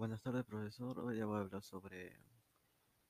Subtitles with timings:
[0.00, 0.98] Buenas tardes, profesor.
[0.98, 2.16] Hoy voy a hablar sobre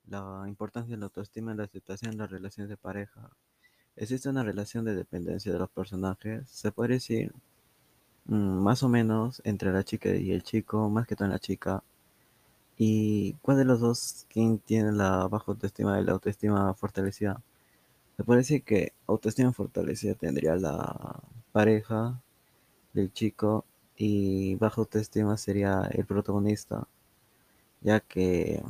[0.08, 3.30] la importancia de la autoestima en la aceptación de las relaciones de pareja.
[3.94, 7.32] Existe una relación de dependencia de los personajes, se puede decir
[8.24, 11.38] mm, más o menos entre la chica y el chico, más que todo en la
[11.38, 11.84] chica.
[12.76, 17.40] ¿Y cuál de los dos, quién tiene la baja autoestima y la autoestima fortalecida?
[18.16, 21.22] Se puede decir que autoestima fortalecida tendría la
[21.52, 22.20] pareja
[22.94, 23.64] del chico
[24.00, 26.88] y baja autoestima sería el protagonista,
[27.82, 28.62] ya que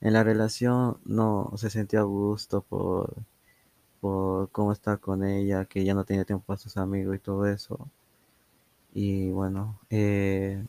[0.00, 3.14] en la relación no se sentía a gusto por,
[4.00, 7.46] por cómo está con ella, que ya no tenía tiempo para sus amigos y todo
[7.46, 7.88] eso.
[8.94, 10.64] Y bueno, eh,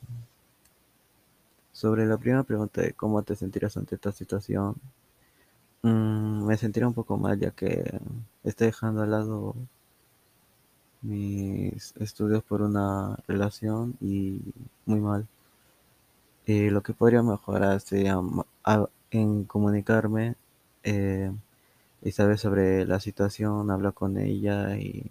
[1.71, 4.75] sobre la primera pregunta de cómo te sentirás ante esta situación,
[5.83, 7.99] mm, me sentiría un poco mal ya que
[8.43, 9.55] estoy dejando al lado
[11.01, 14.41] mis estudios por una relación y
[14.85, 15.27] muy mal.
[16.45, 18.19] Eh, lo que podría mejorar sería
[19.11, 20.35] en comunicarme
[20.83, 21.31] eh,
[22.01, 25.03] y saber sobre la situación, hablar con ella y,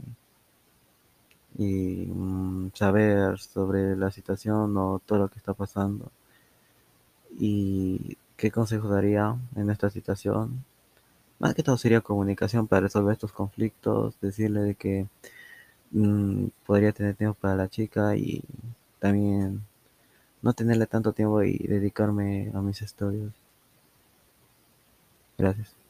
[1.59, 6.11] y, mm, saber sobre la situación o todo lo que está pasando.
[7.39, 10.65] ¿Y qué consejo daría en esta situación?
[11.39, 15.07] Más que todo sería comunicación para resolver estos conflictos, decirle de que
[15.93, 18.43] mm, podría tener tiempo para la chica y
[19.01, 19.63] también
[20.43, 23.33] no tenerle tanto tiempo y dedicarme a mis estudios.
[25.39, 25.86] Gracias.